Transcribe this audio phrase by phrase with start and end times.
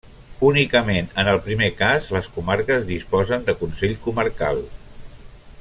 [0.47, 4.67] Únicament en el primer cas, les comarques disposen de consell comarcal.